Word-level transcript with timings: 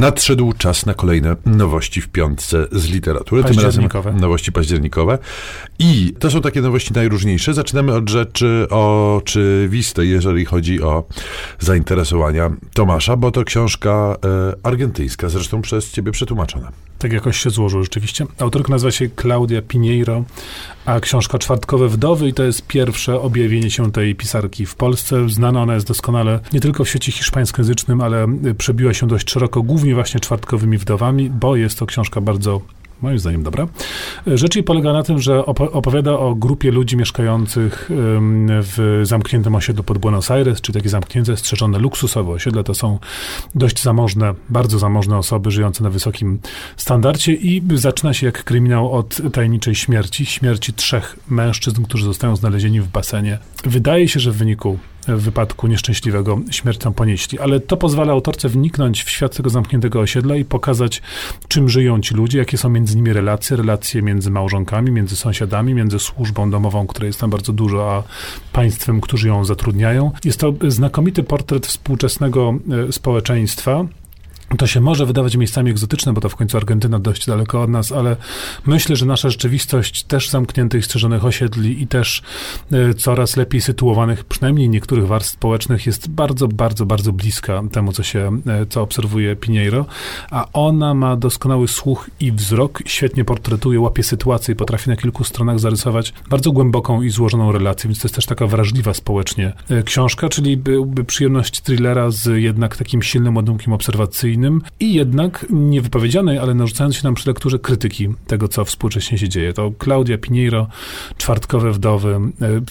Nadszedł 0.00 0.52
czas 0.52 0.86
na 0.86 0.94
kolejne 0.94 1.36
nowości 1.46 2.00
w 2.00 2.08
piątce 2.08 2.66
z 2.72 2.88
literatury. 2.88 3.44
Tym 3.44 3.60
razem 3.60 3.88
nowości 4.14 4.52
październikowe. 4.52 5.18
I 5.78 6.14
to 6.18 6.30
są 6.30 6.40
takie 6.40 6.60
nowości 6.60 6.92
najróżniejsze. 6.94 7.54
Zaczynamy 7.54 7.94
od 7.94 8.08
rzeczy 8.08 8.66
oczywistej, 8.70 10.10
jeżeli 10.10 10.44
chodzi 10.44 10.82
o 10.82 11.04
zainteresowania 11.58 12.50
Tomasza, 12.74 13.16
bo 13.16 13.30
to 13.30 13.44
książka 13.44 14.16
e, 14.24 14.66
argentyńska, 14.66 15.28
zresztą 15.28 15.62
przez 15.62 15.92
ciebie 15.92 16.12
przetłumaczona. 16.12 16.72
Tak 17.00 17.12
jakoś 17.12 17.36
się 17.36 17.50
złożyło 17.50 17.82
rzeczywiście. 17.82 18.26
Autorka 18.38 18.72
nazywa 18.72 18.90
się 18.90 19.08
Claudia 19.20 19.62
Pinheiro, 19.62 20.24
a 20.86 21.00
książka 21.00 21.38
Czwartkowe 21.38 21.88
Wdowy 21.88 22.28
i 22.28 22.32
to 22.32 22.42
jest 22.42 22.66
pierwsze 22.66 23.20
objawienie 23.20 23.70
się 23.70 23.92
tej 23.92 24.14
pisarki 24.14 24.66
w 24.66 24.74
Polsce. 24.74 25.28
Znana 25.28 25.62
ona 25.62 25.74
jest 25.74 25.86
doskonale 25.86 26.40
nie 26.52 26.60
tylko 26.60 26.84
w 26.84 26.88
świecie 26.88 27.12
hiszpańskojęzycznym, 27.12 28.00
ale 28.00 28.26
przebiła 28.58 28.94
się 28.94 29.06
dość 29.06 29.30
szeroko, 29.30 29.62
głównie 29.62 29.94
właśnie 29.94 30.20
czwartkowymi 30.20 30.78
wdowami, 30.78 31.30
bo 31.30 31.56
jest 31.56 31.78
to 31.78 31.86
książka 31.86 32.20
bardzo 32.20 32.60
moim 33.02 33.18
zdaniem 33.18 33.42
dobra. 33.42 33.66
Rzecz 34.26 34.56
jej 34.56 34.64
polega 34.64 34.92
na 34.92 35.02
tym, 35.02 35.20
że 35.20 35.46
opowiada 35.46 36.12
o 36.12 36.34
grupie 36.34 36.70
ludzi 36.70 36.96
mieszkających 36.96 37.90
w 38.48 39.00
zamkniętym 39.02 39.54
osiedlu 39.54 39.84
pod 39.84 39.98
Buenos 39.98 40.30
Aires, 40.30 40.60
czyli 40.60 40.78
takie 40.78 40.88
zamknięte, 40.88 41.36
strzeżone, 41.36 41.78
luksusowe 41.78 42.32
osiedle. 42.32 42.64
To 42.64 42.74
są 42.74 42.98
dość 43.54 43.82
zamożne, 43.82 44.34
bardzo 44.48 44.78
zamożne 44.78 45.18
osoby 45.18 45.50
żyjące 45.50 45.84
na 45.84 45.90
wysokim 45.90 46.38
standardzie 46.76 47.32
i 47.32 47.62
zaczyna 47.74 48.14
się 48.14 48.26
jak 48.26 48.44
kryminał 48.44 48.92
od 48.92 49.20
tajemniczej 49.32 49.74
śmierci, 49.74 50.26
śmierci 50.26 50.72
trzech 50.72 51.16
mężczyzn, 51.28 51.82
którzy 51.82 52.04
zostają 52.04 52.36
znalezieni 52.36 52.80
w 52.80 52.88
basenie. 52.88 53.38
Wydaje 53.64 54.08
się, 54.08 54.20
że 54.20 54.30
w 54.30 54.36
wyniku 54.36 54.78
w 55.08 55.22
wypadku 55.22 55.66
nieszczęśliwego 55.66 56.40
śmiercią 56.50 56.92
ponieśli. 56.92 57.38
Ale 57.38 57.60
to 57.60 57.76
pozwala 57.76 58.12
autorce 58.12 58.48
wniknąć 58.48 59.02
w 59.02 59.10
świat 59.10 59.36
tego 59.36 59.50
zamkniętego 59.50 60.00
osiedla 60.00 60.36
i 60.36 60.44
pokazać, 60.44 61.02
czym 61.48 61.68
żyją 61.68 62.00
ci 62.00 62.14
ludzie, 62.14 62.38
jakie 62.38 62.58
są 62.58 62.68
między 62.68 62.96
nimi 62.96 63.12
relacje, 63.12 63.56
relacje 63.56 64.02
między 64.02 64.30
małżonkami, 64.30 64.90
między 64.90 65.16
sąsiadami, 65.16 65.74
między 65.74 65.98
służbą 65.98 66.50
domową, 66.50 66.86
której 66.86 67.06
jest 67.06 67.20
tam 67.20 67.30
bardzo 67.30 67.52
dużo, 67.52 67.94
a 67.96 68.02
państwem, 68.52 69.00
którzy 69.00 69.28
ją 69.28 69.44
zatrudniają. 69.44 70.12
Jest 70.24 70.40
to 70.40 70.52
znakomity 70.68 71.22
portret 71.22 71.66
współczesnego 71.66 72.54
e, 72.88 72.92
społeczeństwa, 72.92 73.84
to 74.58 74.66
się 74.66 74.80
może 74.80 75.06
wydawać 75.06 75.36
miejscami 75.36 75.70
egzotyczne, 75.70 76.12
bo 76.12 76.20
to 76.20 76.28
w 76.28 76.36
końcu 76.36 76.56
Argentyna 76.56 76.98
dość 76.98 77.26
daleko 77.26 77.62
od 77.62 77.70
nas, 77.70 77.92
ale 77.92 78.16
myślę, 78.66 78.96
że 78.96 79.06
nasza 79.06 79.30
rzeczywistość 79.30 80.02
też 80.02 80.28
zamkniętych, 80.28 80.84
strzeżonych 80.84 81.24
osiedli 81.24 81.82
i 81.82 81.86
też 81.86 82.22
y, 82.72 82.94
coraz 82.94 83.36
lepiej 83.36 83.60
sytuowanych, 83.60 84.24
przynajmniej 84.24 84.68
niektórych 84.68 85.06
warstw 85.06 85.32
społecznych, 85.32 85.86
jest 85.86 86.08
bardzo, 86.08 86.48
bardzo, 86.48 86.86
bardzo 86.86 87.12
bliska 87.12 87.62
temu, 87.72 87.92
co 87.92 88.02
się, 88.02 88.40
y, 88.62 88.66
co 88.66 88.82
obserwuje 88.82 89.36
Pinheiro, 89.36 89.86
a 90.30 90.46
ona 90.52 90.94
ma 90.94 91.16
doskonały 91.16 91.68
słuch 91.68 92.10
i 92.20 92.32
wzrok, 92.32 92.82
świetnie 92.86 93.24
portretuje, 93.24 93.80
łapie 93.80 94.02
sytuację 94.02 94.52
i 94.52 94.56
potrafi 94.56 94.90
na 94.90 94.96
kilku 94.96 95.24
stronach 95.24 95.60
zarysować 95.60 96.12
bardzo 96.30 96.52
głęboką 96.52 97.02
i 97.02 97.10
złożoną 97.10 97.52
relację, 97.52 97.88
więc 97.88 98.00
to 98.00 98.06
jest 98.06 98.14
też 98.14 98.26
taka 98.26 98.46
wrażliwa 98.46 98.94
społecznie 98.94 99.52
y, 99.70 99.82
książka, 99.82 100.28
czyli 100.28 100.56
byłby 100.56 101.04
przyjemność 101.04 101.60
thrillera 101.60 102.10
z 102.10 102.26
jednak 102.42 102.76
takim 102.76 103.02
silnym 103.02 103.36
ładunkiem 103.36 103.72
obserwacyjnym, 103.72 104.39
i 104.80 104.94
jednak 104.94 105.46
niewypowiedzianej, 105.50 106.38
ale 106.38 106.54
narzucając 106.54 106.96
się 106.96 107.04
nam 107.04 107.14
przy 107.14 107.28
lekturze 107.28 107.58
krytyki 107.58 108.08
tego, 108.26 108.48
co 108.48 108.64
współcześnie 108.64 109.18
się 109.18 109.28
dzieje. 109.28 109.52
To 109.52 109.72
Claudia 109.84 110.18
Pinheiro, 110.18 110.66
Czwartkowe 111.16 111.72
Wdowy, 111.72 112.14
e, 112.14 112.20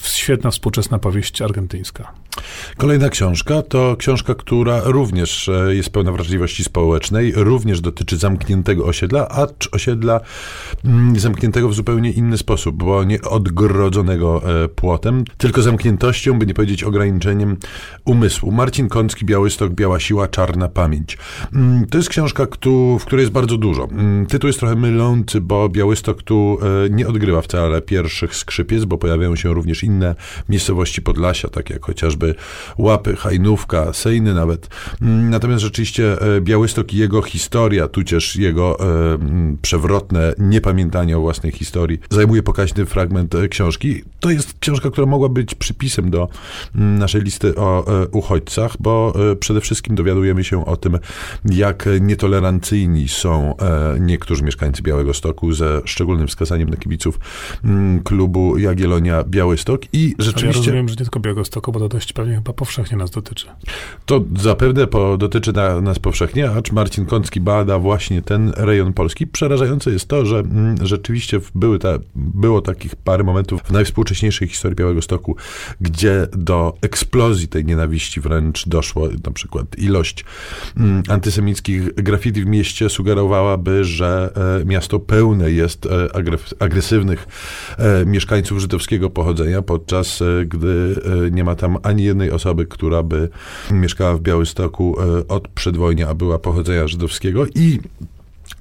świetna 0.02 0.52
współczesna 0.52 1.00
powieść 1.00 1.42
argentyńska. 1.42 2.14
Kolejna 2.78 3.10
książka 3.10 3.62
to 3.62 3.96
książka, 3.98 4.36
która 4.36 4.82
również 4.84 5.50
e, 5.50 5.76
jest 5.76 5.90
pełna 5.90 6.12
wrażliwości 6.12 6.64
społecznej, 6.64 7.34
również 7.36 7.82
dotyczy 7.82 8.18
zamkniętego 8.18 8.86
osiedla, 8.86 9.28
acz 9.28 9.70
osiedla 9.72 10.20
mm, 10.86 11.20
zamkniętego 11.20 11.70
w 11.70 11.74
zupełnie 11.74 12.12
inny 12.12 12.38
sposób, 12.38 12.76
bo 12.76 13.04
nie 13.04 13.22
odgrodzonego 13.22 14.42
e, 14.64 14.68
płotem, 14.68 15.24
tylko 15.38 15.62
zamkniętością, 15.62 16.40
by 16.40 16.46
nie 16.46 16.54
powiedzieć 16.54 16.84
ograniczeniem 16.84 17.58
umysłu. 18.06 18.52
Marcin 18.52 18.90
Kącki, 18.90 19.26
Białystok, 19.26 19.74
Biała 19.74 20.00
Siła, 20.00 20.28
Czarna 20.28 20.70
Pamięć. 20.70 21.18
Mm, 21.54 21.86
to 21.86 21.98
jest 21.98 22.10
książka, 22.10 22.48
w 23.00 23.06
której 23.06 23.24
jest 23.24 23.34
bardzo 23.34 23.58
dużo. 23.58 23.88
Mm, 23.92 24.26
tytuł 24.26 24.48
jest 24.48 24.60
trochę 24.60 24.76
mylący, 24.76 25.42
bo 25.42 25.70
Białystok 25.70 26.24
tu 26.24 26.58
e, 26.86 26.90
nie 26.90 27.08
odgrywa 27.08 27.42
wcale 27.42 27.82
pierwszych 27.82 28.36
skrzypiec, 28.36 28.86
bo 28.86 28.98
pojawiają 28.98 29.36
się 29.36 29.54
również 29.54 29.84
inne 29.84 30.16
miejscowości 30.50 31.02
Podlasia, 31.02 31.50
takie 31.50 31.74
jak 31.74 31.86
chociażby 31.86 32.29
Łapy, 32.78 33.16
Hajnówka, 33.16 33.94
Sejny 33.94 34.34
nawet. 34.34 34.68
Mm, 35.02 35.30
natomiast 35.30 35.64
rzeczywiście 35.64 36.22
e, 36.22 36.42
Białystok 36.42 36.94
i 36.94 36.98
jego 36.98 37.22
historia, 37.22 37.88
tudzież 37.88 38.36
jego 38.36 38.80
e, 38.80 39.18
przewrotne 39.62 40.34
niepamiętanie 40.38 41.18
o 41.18 41.22
własnej 41.22 41.52
historii 41.52 42.00
zajmuje 42.10 42.44
pokaźny 42.44 42.86
fragment 42.86 43.36
książki. 43.50 44.04
To 44.20 44.30
jest 44.30 44.60
książka, 44.60 44.92
która 44.92 45.08
mogła 45.08 45.30
być 45.30 45.56
przypisem 45.56 46.10
do 46.10 46.28
naszej 46.76 47.22
listy 47.22 47.56
o 47.56 47.86
uchodźcach, 48.12 48.76
bo 48.80 49.14
przede 49.40 49.62
wszystkim 49.62 49.96
dowiadujemy 49.96 50.44
się 50.44 50.66
o 50.66 50.78
tym, 50.78 50.98
jak 51.46 51.90
nietolerancyjni 52.02 53.08
są 53.08 53.58
e, 53.58 54.00
niektórzy 54.00 54.44
mieszkańcy 54.44 54.82
Białego 54.82 55.14
Stoku, 55.14 55.54
ze 55.54 55.82
szczególnym 55.86 56.28
wskazaniem 56.28 56.70
na 56.70 56.78
kibiców 56.78 57.20
mm, 57.64 58.04
klubu 58.04 58.58
Jagiellonia 58.58 59.24
Białystok 59.24 59.82
i 59.94 60.16
rzeczywiście... 60.20 60.48
Ale 60.48 60.48
ja 60.48 60.58
rozumiem, 60.58 60.90
że 60.90 60.96
nie 60.96 60.98
tylko 60.98 61.20
Białego 61.20 61.46
Stoku, 61.46 61.72
bo 61.72 61.80
to 61.80 61.90
dość 61.90 62.14
pewnie 62.20 62.36
chyba 62.36 62.54
powszechnie 62.54 62.98
nas 62.98 63.12
dotyczy. 63.12 63.48
To 64.06 64.24
zapewne 64.40 64.88
po, 64.88 65.18
dotyczy 65.18 65.54
na, 65.54 65.82
nas 65.82 66.00
powszechnie, 66.00 66.50
acz 66.50 66.72
Marcin 66.72 67.06
Kącki 67.06 67.42
bada 67.42 67.80
właśnie 67.80 68.22
ten 68.22 68.54
rejon 68.58 68.94
Polski. 68.94 69.28
Przerażające 69.28 69.92
jest 69.92 70.08
to, 70.08 70.26
że 70.26 70.40
mm, 70.40 70.76
rzeczywiście 70.88 71.40
były 71.56 71.80
ta, 71.80 72.00
było 72.16 72.62
takich 72.62 72.96
parę 72.96 73.24
momentów 73.24 73.62
w 73.62 73.72
najwspółcześniejszej 73.72 74.48
historii 74.48 74.76
Białego 74.76 75.02
Stoku, 75.02 75.36
gdzie 75.82 76.28
do 76.32 76.74
eksplozji 76.82 77.48
tej 77.48 77.66
nienawiści 77.66 78.22
wręcz 78.22 78.68
doszło, 78.68 79.08
na 79.26 79.32
przykład 79.32 79.78
ilość 79.78 80.26
mm, 80.78 81.04
antysemickich 81.10 81.94
graffiti 81.94 82.42
w 82.42 82.46
mieście 82.46 82.90
sugerowałaby, 82.90 83.84
że 83.84 84.32
e, 84.62 84.66
miasto 84.66 85.00
pełne 85.00 85.52
jest 85.52 85.86
e, 85.86 85.90
agresywnych 86.60 87.28
e, 87.78 88.06
mieszkańców 88.06 88.60
żydowskiego 88.60 89.10
pochodzenia, 89.10 89.62
podczas 89.62 90.24
gdy 90.46 91.02
nie 91.32 91.44
ma 91.44 91.56
tam 91.56 91.78
ani 91.84 91.99
jednej 92.04 92.32
osoby, 92.32 92.66
która 92.66 93.04
by 93.04 93.30
mieszkała 93.72 94.14
w 94.16 94.22
Białymstoku 94.22 94.96
od 95.28 95.48
przedwojnia, 95.48 96.08
a 96.08 96.14
była 96.14 96.40
pochodzenia 96.40 96.88
żydowskiego. 96.88 97.46
I 97.56 97.80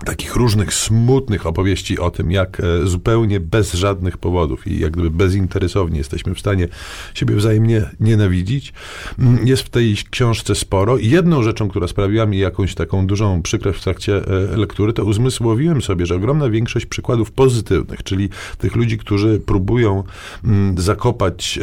takich 0.04 0.36
różnych 0.36 0.74
smutnych 0.74 1.46
opowieści 1.46 1.98
o 1.98 2.10
tym, 2.10 2.30
jak 2.30 2.60
e, 2.60 2.86
zupełnie 2.86 3.40
bez 3.40 3.72
żadnych 3.72 4.18
powodów 4.18 4.66
i 4.66 4.78
jak 4.78 4.92
gdyby 4.92 5.10
bezinteresownie 5.10 5.98
jesteśmy 5.98 6.34
w 6.34 6.40
stanie 6.40 6.68
siebie 7.14 7.36
wzajemnie 7.36 7.90
nienawidzić, 8.00 8.72
mm, 9.18 9.46
jest 9.46 9.62
w 9.62 9.68
tej 9.68 9.96
książce 10.10 10.54
sporo. 10.54 10.98
I 10.98 11.10
jedną 11.10 11.42
rzeczą, 11.42 11.68
która 11.68 11.88
sprawiła 11.88 12.26
mi 12.26 12.38
jakąś 12.38 12.74
taką 12.74 13.06
dużą 13.06 13.42
przykrość 13.42 13.78
w 13.78 13.82
trakcie 13.82 14.16
e, 14.16 14.56
lektury, 14.56 14.92
to 14.92 15.04
uzmysłowiłem 15.04 15.82
sobie, 15.82 16.06
że 16.06 16.14
ogromna 16.14 16.50
większość 16.50 16.86
przykładów 16.86 17.30
pozytywnych, 17.30 18.02
czyli 18.02 18.28
tych 18.58 18.76
ludzi, 18.76 18.98
którzy 18.98 19.40
próbują 19.46 20.04
mm, 20.44 20.78
zakopać 20.78 21.58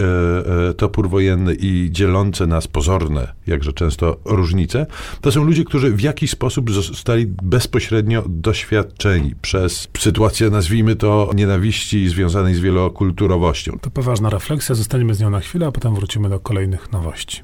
e, 0.70 0.74
topór 0.74 1.10
wojenny 1.10 1.56
i 1.60 1.90
dzielące 1.92 2.48
nas 2.48 2.68
pozorne, 2.68 3.34
jakże 3.48 3.74
często 3.74 4.18
różnice, 4.26 4.86
to 5.22 5.32
są 5.32 5.44
ludzie, 5.44 5.64
którzy 5.64 5.92
w 5.92 6.02
jakiś 6.02 6.32
sposób 6.32 6.72
zostali 6.72 7.26
bezpośrednio 7.26 8.15
doświadczeni 8.28 9.36
przez 9.42 9.88
sytuację, 9.98 10.50
nazwijmy 10.50 10.96
to, 10.96 11.32
nienawiści 11.36 12.10
związanej 12.10 12.56
z 12.56 12.60
wielokulturowością. 12.60 13.80
To 13.82 13.90
poważna 13.90 14.30
refleksja, 14.30 14.76
zostaniemy 14.76 15.14
z 15.14 15.20
nią 15.20 15.30
na 15.30 15.40
chwilę, 15.40 15.68
a 15.68 15.72
potem 15.72 15.96
wrócimy 15.96 16.30
do 16.30 16.40
kolejnych 16.40 16.92
nowości. 16.92 17.44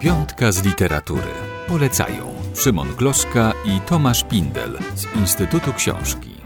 Piątka 0.00 0.52
z 0.52 0.64
literatury. 0.64 1.32
Polecają 1.68 2.34
Szymon 2.54 2.88
Gloszka 2.98 3.52
i 3.64 3.80
Tomasz 3.80 4.24
Pindel 4.24 4.78
z 4.94 5.16
Instytutu 5.16 5.72
Książki. 5.72 6.37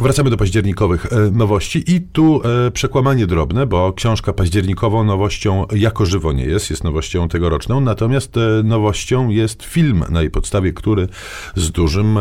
Wracamy 0.00 0.30
do 0.30 0.36
październikowych 0.36 1.06
e, 1.12 1.30
nowości 1.30 1.94
i 1.94 2.00
tu 2.00 2.40
e, 2.66 2.70
przekłamanie 2.70 3.26
drobne, 3.26 3.66
bo 3.66 3.92
książka 3.92 4.32
październikową 4.32 5.04
nowością 5.04 5.66
jako 5.74 6.06
żywo 6.06 6.32
nie 6.32 6.44
jest, 6.44 6.70
jest 6.70 6.84
nowością 6.84 7.28
tegoroczną, 7.28 7.80
natomiast 7.80 8.36
e, 8.36 8.62
nowością 8.62 9.28
jest 9.28 9.62
film 9.62 10.04
na 10.10 10.20
jej 10.20 10.30
podstawie, 10.30 10.72
który 10.72 11.08
z 11.56 11.70
dużym 11.70 12.18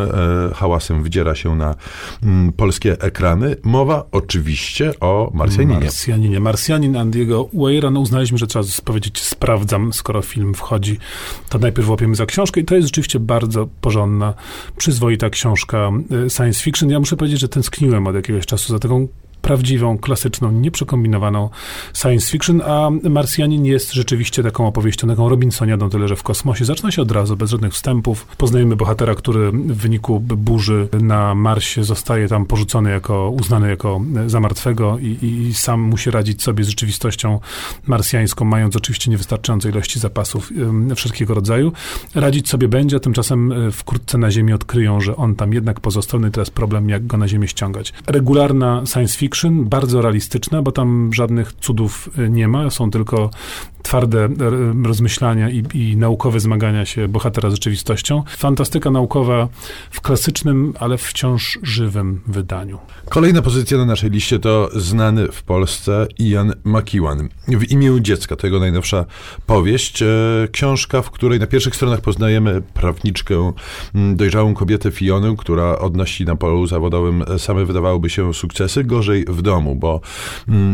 hałasem 0.56 1.04
wdziera 1.04 1.36
się 1.36 1.56
na 1.56 1.76
mm, 2.24 2.54
polskie 2.54 3.02
ekrany. 3.02 3.56
Mowa 3.64 4.06
oczywiście 4.12 5.00
o 5.00 5.32
Marsjaninie. 5.34 5.80
Marsjaninie. 5.80 6.40
Marsjanin 6.40 6.96
Andiego 6.96 7.50
Weira, 7.54 7.92
no 7.92 8.00
uznaliśmy, 8.00 8.38
że 8.38 8.48
trzeba 8.48 8.66
powiedzieć 8.86 9.22
sprawdzam, 9.22 9.94
skoro 9.94 10.22
film 10.22 10.54
wchodzi, 10.54 10.98
to 11.50 11.60
najpierw 11.60 11.90
łapiemy 11.90 12.16
za 12.16 12.26
książkę 12.26 12.62
i 12.62 12.66
to 12.66 12.76
jest 12.76 12.88
rzeczywiście 12.88 13.20
bardzo 13.20 13.68
porządna, 13.82 14.34
przyzwoita 14.78 15.30
książka 15.30 15.92
science 16.30 16.64
fiction. 16.64 16.90
Ja 16.90 17.00
muszę 17.00 17.18
powiedzieć, 17.18 17.40
że 17.40 17.50
ten 17.50 17.64
tęskniłem 17.69 18.08
od 18.08 18.16
jakiegoś 18.16 18.46
czasu 18.46 18.74
za 18.74 18.80
taką 18.80 19.08
prawdziwą, 19.48 19.98
klasyczną, 19.98 20.52
nieprzekombinowaną 20.52 21.50
science 21.94 22.32
fiction, 22.32 22.62
a 22.62 22.90
Marsjanin 23.10 23.66
jest 23.66 23.94
rzeczywiście 23.94 24.44
taką 24.44 24.68
opowieścią, 24.68 25.08
taką 25.08 25.30
Robinsoniadą, 25.30 25.90
tyle 25.90 26.08
że 26.08 26.16
w 26.16 26.24
kosmosie. 26.24 26.66
Zaczyna 26.66 26.92
się 26.92 27.02
od 27.02 27.12
razu, 27.12 27.38
bez 27.38 27.52
żadnych 27.52 27.74
wstępów. 27.74 28.28
Poznajemy 28.38 28.76
bohatera, 28.76 29.16
który 29.16 29.52
w 29.52 29.78
wyniku 29.78 30.20
burzy 30.20 30.88
na 31.02 31.36
Marsie 31.36 31.84
zostaje 31.84 32.28
tam 32.28 32.46
porzucony 32.46 32.90
jako, 32.90 33.30
uznany 33.30 33.70
jako 33.70 34.02
za 34.28 34.40
martwego 34.40 34.98
i, 35.00 35.18
i 35.22 35.54
sam 35.54 35.82
musi 35.82 36.12
radzić 36.12 36.44
sobie 36.44 36.64
z 36.64 36.68
rzeczywistością 36.68 37.40
marsjańską, 37.88 38.46
mając 38.46 38.76
oczywiście 38.76 39.12
niewystarczające 39.12 39.70
ilości 39.70 40.00
zapasów 40.00 40.52
wszelkiego 40.96 41.34
rodzaju. 41.34 41.72
Radzić 42.16 42.50
sobie 42.50 42.68
będzie, 42.68 42.98
a 42.98 43.00
tymczasem 43.00 43.52
e, 43.52 43.72
wkrótce 43.72 44.18
na 44.18 44.32
Ziemi 44.32 44.54
odkryją, 44.54 45.02
że 45.02 45.16
on 45.16 45.36
tam 45.36 45.54
jednak 45.54 45.80
pozostał 45.80 46.20
no 46.20 46.28
i 46.28 46.32
teraz 46.32 46.50
problem, 46.50 46.90
jak 46.90 47.08
go 47.08 47.18
na 47.18 47.28
Ziemię 47.28 47.48
ściągać. 47.48 47.94
Regularna 48.08 48.84
science 48.86 49.18
fiction, 49.18 49.37
bardzo 49.51 50.01
realistyczna, 50.01 50.62
bo 50.62 50.72
tam 50.72 51.10
żadnych 51.13 51.54
cudów 51.54 52.10
e, 52.18 52.30
nie 52.30 52.48
ma, 52.48 52.69
są 52.69 52.92
tylko 52.92 53.30
twarde 53.88 54.25
e, 54.25 54.30
rozmyślania 54.84 55.50
i, 55.50 55.63
i, 55.74 55.98
naukowe 55.98 56.39
zmagania 56.39 56.86
się 56.86 57.07
bohatera 57.07 57.50
z 57.50 57.54
rzeczywistością. 57.54 58.24
Fantastyka 58.38 58.92
naukowa 58.92 59.48
w 59.92 60.01
klasycznym, 60.01 60.74
ale 60.80 60.98
wciąż 60.98 61.60
żywym 61.63 62.22
wydaniu. 62.28 62.80
Kolejna 63.10 63.42
pozycja 63.42 63.78
na 63.78 63.86
naszej 63.86 64.10
liście 64.10 64.39
to 64.39 64.69
znany 64.75 65.28
w 65.31 65.44
Polsce 65.44 66.07
Ian 66.19 66.54
McEwan. 66.63 67.30
W 67.48 67.72
imię 67.72 68.01
dziecka 68.01 68.36
to 68.36 68.48
jego 68.48 68.60
najnowsza 68.60 69.06
powieść. 69.45 70.01
E, 70.01 70.07
książka, 70.51 71.01
w 71.01 71.12
której 71.12 71.40
na 71.40 71.48
pierwszych 71.48 71.75
stronach 71.75 72.01
poznajemy 72.01 72.62
prawniczkę, 72.74 73.54
dojrzałą 73.94 74.54
kobietę 74.54 74.92
Fionę, 74.92 75.36
która 75.38 75.80
odnosi 75.80 76.25
na 76.25 76.36
polu 76.36 76.68
zawodowym 76.68 77.24
same 77.38 77.66
wydawałoby 77.66 78.10
się 78.10 78.33
sukcesy. 78.33 78.83
Gorzej 78.83 79.25
w 79.28 79.42
domu, 79.42 79.75
bo 79.75 80.01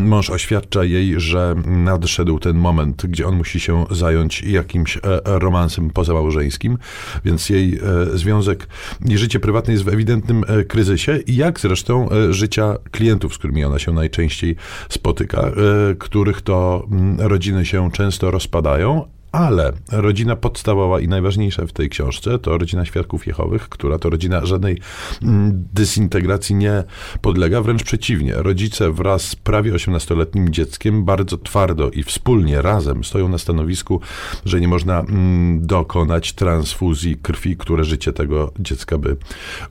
mąż 0.04 0.30
oświadcza 0.30 0.84
jej, 0.84 1.20
że 1.20 1.54
nadszedł 1.66 2.38
ten 2.38 2.56
moment, 2.56 3.03
gdzie 3.08 3.26
on 3.26 3.36
musi 3.36 3.60
się 3.60 3.86
zająć 3.90 4.42
jakimś 4.42 4.96
e, 4.96 5.00
romansem 5.24 5.90
pozamałżeńskim, 5.90 6.78
więc 7.24 7.50
jej 7.50 7.74
e, 7.74 8.18
związek 8.18 8.66
i 9.08 9.18
życie 9.18 9.40
prywatne 9.40 9.72
jest 9.72 9.84
w 9.84 9.88
ewidentnym 9.88 10.44
e, 10.48 10.64
kryzysie, 10.64 11.18
jak 11.26 11.60
zresztą 11.60 12.08
życia 12.30 12.76
klientów, 12.90 13.34
z 13.34 13.38
którymi 13.38 13.64
ona 13.64 13.78
się 13.78 13.92
najczęściej 13.92 14.56
spotyka, 14.88 15.50
których 15.98 16.42
to 16.42 16.86
mm, 16.90 17.20
rodziny 17.20 17.66
się 17.66 17.90
często 17.92 18.30
rozpadają, 18.30 19.04
ale 19.34 19.72
rodzina 19.92 20.36
podstawowa 20.36 21.00
i 21.00 21.08
najważniejsza 21.08 21.66
w 21.66 21.72
tej 21.72 21.88
książce 21.88 22.38
to 22.38 22.58
rodzina 22.58 22.84
świadków 22.84 23.26
Jehowych, 23.26 23.68
która 23.68 23.98
to 23.98 24.10
rodzina 24.10 24.46
żadnej 24.46 24.78
mm, 25.22 25.64
dysintegracji 25.72 26.54
nie 26.54 26.84
podlega, 27.20 27.60
wręcz 27.60 27.82
przeciwnie. 27.82 28.34
Rodzice 28.36 28.92
wraz 28.92 29.22
z 29.22 29.36
prawie 29.36 29.72
18-letnim 29.72 30.50
dzieckiem 30.50 31.04
bardzo 31.04 31.38
twardo 31.38 31.90
i 31.90 32.02
wspólnie 32.02 32.62
razem 32.62 33.04
stoją 33.04 33.28
na 33.28 33.38
stanowisku, 33.38 34.00
że 34.44 34.60
nie 34.60 34.68
można 34.68 35.00
mm, 35.00 35.66
dokonać 35.66 36.32
transfuzji 36.32 37.16
krwi, 37.16 37.56
które 37.56 37.84
życie 37.84 38.12
tego 38.12 38.52
dziecka 38.58 38.98
by 38.98 39.16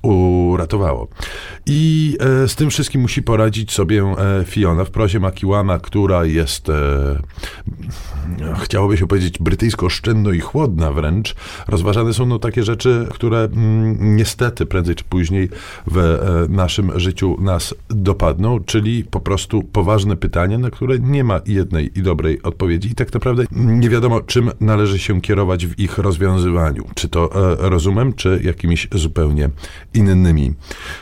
uratowało. 0.01 1.07
I 1.65 2.17
e, 2.19 2.47
z 2.47 2.55
tym 2.55 2.69
wszystkim 2.69 3.01
musi 3.01 3.23
poradzić 3.23 3.71
sobie 3.71 4.03
e, 4.03 4.43
Fiona 4.45 4.85
w 4.85 4.91
prozie 4.91 5.19
Makiłama, 5.19 5.79
która 5.79 6.25
jest, 6.25 6.69
e, 6.69 6.73
chciałoby 8.63 8.97
się 8.97 9.07
powiedzieć, 9.07 9.37
brytyjsko 9.53 9.85
oszczędno 9.85 10.31
i 10.31 10.39
chłodna 10.39 10.91
wręcz, 10.91 11.35
rozważane 11.67 12.13
są 12.13 12.25
no 12.25 12.39
takie 12.39 12.63
rzeczy, 12.63 13.07
które 13.11 13.39
mm, 13.39 14.15
niestety 14.15 14.65
prędzej 14.65 14.95
czy 14.95 15.03
później 15.03 15.49
w 15.87 15.97
e, 15.97 16.19
naszym 16.49 16.99
życiu 16.99 17.37
nas 17.41 17.75
dopadną, 17.89 18.59
czyli 18.59 19.03
po 19.03 19.19
prostu 19.19 19.63
poważne 19.63 20.15
pytania, 20.15 20.57
na 20.57 20.69
które 20.69 20.99
nie 20.99 21.23
ma 21.23 21.41
jednej 21.45 21.99
i 21.99 22.01
dobrej 22.01 22.41
odpowiedzi 22.41 22.91
i 22.91 22.95
tak 22.95 23.13
naprawdę 23.13 23.43
nie 23.51 23.89
wiadomo, 23.89 24.21
czym 24.21 24.51
należy 24.59 24.99
się 24.99 25.21
kierować 25.21 25.67
w 25.67 25.79
ich 25.79 25.97
rozwiązywaniu. 25.97 26.85
Czy 26.95 27.09
to 27.09 27.51
e, 27.53 27.69
rozumem, 27.69 28.13
czy 28.13 28.41
jakimiś 28.43 28.87
zupełnie 28.91 29.49
innymi 29.93 30.53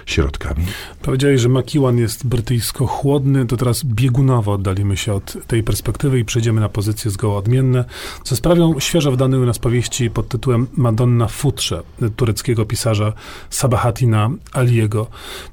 środkami. 0.06 0.66
Powiedziałeś, 1.02 1.42
że 1.42 1.50
Makiwan 1.50 1.98
jest 1.98 2.28
brytyjsko 2.28 2.88
chłodny, 2.88 3.46
to 3.46 3.58
teraz 3.58 3.84
biegunowo 3.84 4.52
oddalimy 4.52 4.98
się 4.98 5.14
od 5.14 5.48
tej 5.48 5.64
perspektywy 5.64 6.20
i 6.20 6.26
przejdziemy 6.26 6.62
na 6.62 6.70
pozycje 6.70 7.12
zgoła 7.12 7.38
odmienne, 7.38 7.86
co 8.24 8.36
sprawią 8.42 8.80
świeżo 8.80 9.12
u 9.12 9.46
nas 9.46 9.60
powieści 9.60 10.10
pod 10.10 10.28
tytułem 10.28 10.68
Madonna 10.78 11.28
w 11.28 11.32
futrze 11.32 11.84
tureckiego 12.16 12.66
pisarza 12.66 13.14
Sabahatina 13.50 14.30
Aliego. 14.54 15.08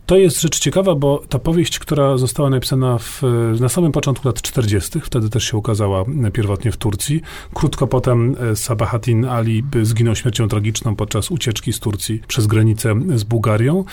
To 0.06 0.16
jest 0.16 0.40
rzecz 0.40 0.58
ciekawa, 0.58 0.94
bo 0.94 1.22
ta 1.28 1.38
powieść, 1.38 1.78
która 1.78 2.16
została 2.16 2.50
napisana 2.50 2.98
w, 2.98 3.22
na 3.60 3.68
samym 3.68 3.92
początku 3.92 4.28
lat 4.28 4.42
40., 4.42 5.00
wtedy 5.00 5.30
też 5.30 5.44
się 5.44 5.56
ukazała 5.56 6.04
pierwotnie 6.32 6.72
w 6.72 6.76
Turcji. 6.76 7.22
Krótko 7.54 7.86
potem 7.86 8.36
e, 8.40 8.56
Sabahatin 8.56 9.24
Ali 9.24 9.64
zginął 9.82 10.16
śmiercią 10.16 10.48
tragiczną 10.48 10.96
podczas 10.96 11.30
ucieczki 11.30 11.72
z 11.72 11.80
Turcji 11.80 12.22
przez 12.28 12.46
granicę 12.46 12.94
z 13.14 13.24
Bułgarią. 13.24 13.84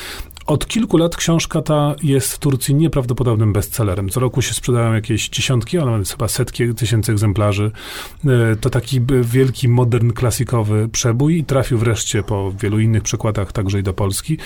Od 0.45 0.67
kilku 0.67 0.97
lat 0.97 1.15
książka 1.15 1.61
ta 1.61 1.95
jest 2.03 2.33
w 2.33 2.37
Turcji 2.37 2.75
nieprawdopodobnym 2.75 3.53
bestsellerem. 3.53 4.09
Co 4.09 4.19
roku 4.19 4.41
się 4.41 4.53
sprzedają 4.53 4.93
jakieś 4.93 5.29
dziesiątki, 5.29 5.77
ale 5.77 5.91
nawet 5.91 6.09
chyba 6.09 6.27
setki 6.27 6.75
tysięcy 6.75 7.11
egzemplarzy. 7.11 7.71
E, 8.25 8.55
to 8.55 8.69
taki 8.69 9.01
wielki, 9.21 9.69
modern, 9.69 10.11
klasikowy 10.11 10.89
przebój 10.89 11.37
i 11.37 11.43
trafił 11.43 11.77
wreszcie 11.77 12.23
po 12.23 12.51
wielu 12.59 12.79
innych 12.79 13.03
przekładach 13.03 13.51
także 13.51 13.79
i 13.79 13.83
do 13.83 13.93
Polski. 13.93 14.37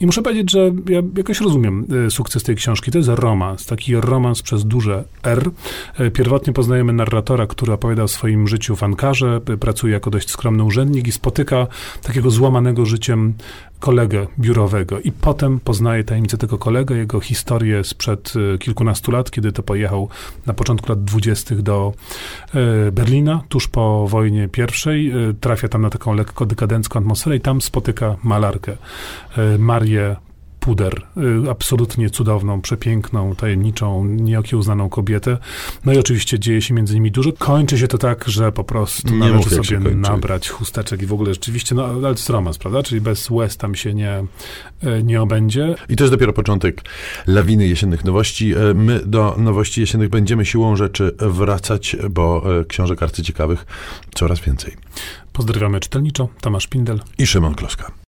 I 0.00 0.06
muszę 0.06 0.22
powiedzieć, 0.22 0.50
że 0.50 0.72
ja 0.88 1.02
jakoś 1.16 1.40
rozumiem 1.40 1.86
e, 2.06 2.10
sukces 2.10 2.42
tej 2.42 2.56
książki. 2.56 2.90
To 2.90 2.98
jest 2.98 3.10
romans, 3.12 3.66
taki 3.66 3.96
romans 3.96 4.42
przez 4.42 4.64
duże 4.64 5.04
R. 5.22 5.50
E, 5.98 6.10
pierwotnie 6.10 6.52
poznajemy 6.52 6.92
narratora, 6.92 7.46
który 7.46 7.72
opowiada 7.72 8.02
o 8.02 8.08
swoim 8.08 8.48
życiu 8.48 8.76
w 8.76 8.82
Ankarze, 8.82 9.40
pracuje 9.60 9.92
jako 9.92 10.10
dość 10.10 10.30
skromny 10.30 10.64
urzędnik 10.64 11.08
i 11.08 11.12
spotyka 11.12 11.66
takiego 12.02 12.30
złamanego 12.30 12.86
życiem 12.86 13.34
kolegę 13.80 14.26
biurowego 14.38 15.00
i 15.00 15.12
potem 15.12 15.60
poznaje 15.60 16.04
tajemnicę 16.04 16.38
tego 16.38 16.58
kolegę, 16.58 16.96
jego 16.96 17.20
historię 17.20 17.84
sprzed 17.84 18.32
e, 18.54 18.58
kilkunastu 18.58 19.10
lat, 19.10 19.30
kiedy 19.30 19.52
to 19.52 19.62
pojechał 19.62 20.08
na 20.46 20.54
początku 20.54 20.88
lat 20.88 21.04
dwudziestych 21.04 21.62
do 21.62 21.92
e, 22.54 22.92
Berlina, 22.92 23.42
tuż 23.48 23.68
po 23.68 24.08
wojnie 24.08 24.48
pierwszej, 24.48 25.10
e, 25.10 25.14
trafia 25.40 25.68
tam 25.68 25.82
na 25.82 25.90
taką 25.90 26.14
lekko 26.14 26.46
dekadencką 26.46 26.98
atmosferę 27.00 27.36
i 27.36 27.40
tam 27.40 27.62
spotyka 27.62 28.16
malarkę 28.22 28.76
Marię 29.58 30.16
Puder, 30.66 31.02
y, 31.46 31.50
absolutnie 31.50 32.10
cudowną, 32.10 32.60
przepiękną, 32.60 33.34
tajemniczą, 33.34 34.04
nieokiełznaną 34.04 34.88
kobietę. 34.88 35.38
No 35.84 35.92
i 35.92 35.98
oczywiście 35.98 36.38
dzieje 36.38 36.62
się 36.62 36.74
między 36.74 36.94
nimi 36.94 37.10
dużo. 37.10 37.32
Kończy 37.32 37.78
się 37.78 37.88
to 37.88 37.98
tak, 37.98 38.24
że 38.28 38.52
po 38.52 38.64
prostu 38.64 39.12
nie 39.12 39.18
należy 39.18 39.50
sobie 39.50 39.80
nabrać 39.80 40.48
chusteczek 40.48 41.02
i 41.02 41.06
w 41.06 41.12
ogóle 41.12 41.34
rzeczywiście, 41.34 41.74
no 41.74 41.84
ale 41.84 42.14
to 42.14 42.32
romans, 42.32 42.58
prawda? 42.58 42.82
Czyli 42.82 43.00
bez 43.00 43.30
łez 43.30 43.56
tam 43.56 43.74
się 43.74 43.94
nie, 43.94 44.24
y, 44.84 45.02
nie 45.02 45.22
obędzie. 45.22 45.74
I 45.88 45.96
to 45.96 46.04
jest 46.04 46.14
dopiero 46.14 46.32
początek 46.32 46.82
lawiny 47.26 47.68
jesiennych 47.68 48.04
nowości. 48.04 48.56
Y, 48.56 48.74
my 48.74 49.00
do 49.04 49.34
nowości 49.38 49.80
jesiennych 49.80 50.08
będziemy 50.08 50.46
siłą 50.46 50.76
rzeczy 50.76 51.16
wracać, 51.18 51.96
bo 52.10 52.44
książek 52.68 53.02
arcyciekawych 53.02 53.66
coraz 54.14 54.40
więcej. 54.40 54.76
Pozdrawiamy 55.32 55.80
czytelniczo, 55.80 56.28
Tomasz 56.40 56.66
Pindel 56.66 57.00
i 57.18 57.26
Szymon 57.26 57.54
Kloska. 57.54 57.90